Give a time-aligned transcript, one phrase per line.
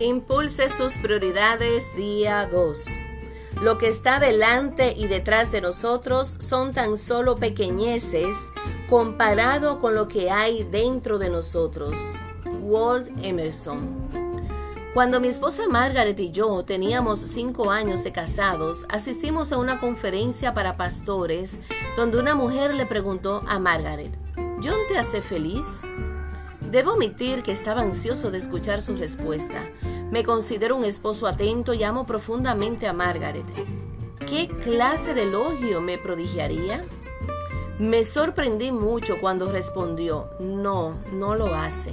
[0.00, 2.84] Impulse sus prioridades día 2.
[3.62, 8.36] Lo que está delante y detrás de nosotros son tan solo pequeñeces
[8.88, 11.96] comparado con lo que hay dentro de nosotros.
[12.60, 14.08] Walt Emerson.
[14.94, 20.54] Cuando mi esposa Margaret y yo teníamos cinco años de casados, asistimos a una conferencia
[20.54, 21.60] para pastores
[21.96, 24.10] donde una mujer le preguntó a Margaret,
[24.60, 25.82] ¿John te hace feliz?
[26.74, 29.70] Debo admitir que estaba ansioso de escuchar su respuesta.
[30.10, 33.46] Me considero un esposo atento y amo profundamente a Margaret.
[34.26, 36.84] ¿Qué clase de elogio me prodigiaría?
[37.78, 41.92] Me sorprendí mucho cuando respondió, no, no lo hace.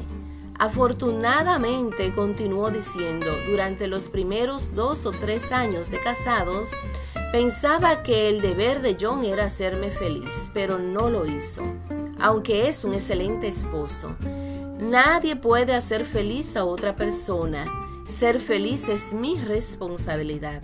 [0.58, 6.72] Afortunadamente, continuó diciendo, durante los primeros dos o tres años de casados,
[7.32, 11.62] pensaba que el deber de John era hacerme feliz, pero no lo hizo,
[12.20, 14.16] aunque es un excelente esposo.
[14.82, 17.68] Nadie puede hacer feliz a otra persona.
[18.08, 20.64] Ser feliz es mi responsabilidad.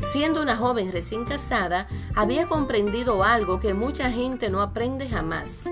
[0.00, 5.64] Siendo una joven recién casada, había comprendido algo que mucha gente no aprende jamás.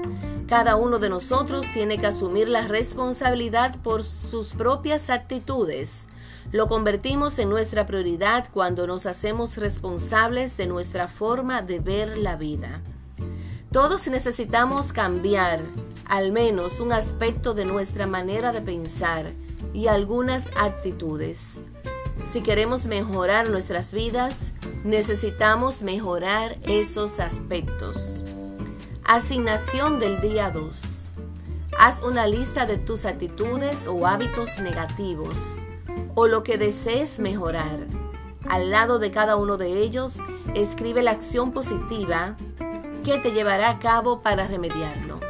[0.46, 6.06] Cada uno de nosotros tiene que asumir la responsabilidad por sus propias actitudes.
[6.52, 12.36] Lo convertimos en nuestra prioridad cuando nos hacemos responsables de nuestra forma de ver la
[12.36, 12.82] vida.
[13.72, 15.60] Todos necesitamos cambiar
[16.04, 19.32] al menos un aspecto de nuestra manera de pensar
[19.72, 21.62] y algunas actitudes.
[22.24, 24.52] Si queremos mejorar nuestras vidas,
[24.84, 28.24] necesitamos mejorar esos aspectos.
[29.04, 31.10] Asignación del día 2.
[31.78, 35.58] Haz una lista de tus actitudes o hábitos negativos
[36.14, 37.86] o lo que desees mejorar.
[38.48, 40.18] Al lado de cada uno de ellos,
[40.54, 42.36] escribe la acción positiva
[43.02, 45.29] que te llevará a cabo para remediarlo.